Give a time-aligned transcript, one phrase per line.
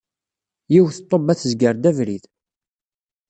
[0.73, 2.23] Yiwet n ṭṭubba tezger-d abrid.